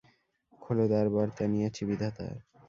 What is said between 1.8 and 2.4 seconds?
বিধাতার।